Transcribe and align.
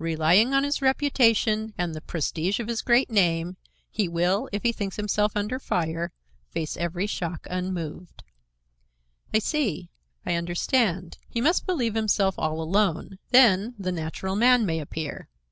Relying 0.00 0.52
on 0.54 0.64
his 0.64 0.82
reputation 0.82 1.72
and 1.78 1.94
the 1.94 2.00
prestige 2.00 2.58
of 2.58 2.66
his 2.66 2.82
great 2.82 3.08
name, 3.10 3.56
he 3.88 4.08
will, 4.08 4.48
if 4.50 4.64
he 4.64 4.72
thinks 4.72 4.96
himself 4.96 5.30
under 5.36 5.60
fire, 5.60 6.10
face 6.50 6.76
every 6.76 7.06
shock 7.06 7.46
unmoved." 7.48 8.24
"I 9.32 9.38
see; 9.38 9.88
I 10.26 10.34
understand. 10.34 11.18
He 11.28 11.40
must 11.40 11.64
believe 11.64 11.94
himself 11.94 12.34
all 12.38 12.60
alone; 12.60 13.20
then, 13.30 13.76
the 13.78 13.92
natural 13.92 14.34
man 14.34 14.66
may 14.66 14.80
appear. 14.80 15.28